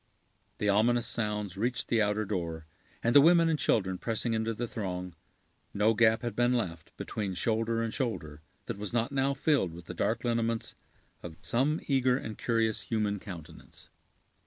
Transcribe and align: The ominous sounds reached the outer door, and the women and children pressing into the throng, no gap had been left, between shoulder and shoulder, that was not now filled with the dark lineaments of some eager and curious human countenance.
The 0.57 0.67
ominous 0.67 1.05
sounds 1.05 1.57
reached 1.57 1.87
the 1.87 2.01
outer 2.01 2.25
door, 2.25 2.65
and 3.03 3.13
the 3.13 3.21
women 3.21 3.49
and 3.49 3.59
children 3.59 3.99
pressing 3.99 4.33
into 4.33 4.51
the 4.55 4.67
throng, 4.67 5.13
no 5.75 5.93
gap 5.93 6.23
had 6.23 6.35
been 6.35 6.53
left, 6.53 6.97
between 6.97 7.35
shoulder 7.35 7.83
and 7.83 7.93
shoulder, 7.93 8.41
that 8.65 8.79
was 8.79 8.93
not 8.93 9.11
now 9.11 9.35
filled 9.35 9.73
with 9.75 9.85
the 9.85 9.93
dark 9.93 10.23
lineaments 10.23 10.73
of 11.21 11.37
some 11.43 11.81
eager 11.85 12.17
and 12.17 12.39
curious 12.39 12.81
human 12.81 13.19
countenance. 13.19 13.91